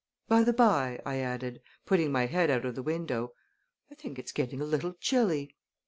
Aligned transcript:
By 0.27 0.41
the 0.43 0.51
by," 0.51 0.99
I 1.05 1.17
added, 1.17 1.61
putting 1.85 2.11
my 2.11 2.25
head 2.25 2.49
out 2.49 2.65
of 2.65 2.73
the 2.73 2.81
window, 2.81 3.33
"I 3.91 3.93
think 3.93 4.17
it's 4.17 4.31
getting 4.31 4.59
a 4.59 4.63
little 4.65 4.93
chilly." 4.93 5.55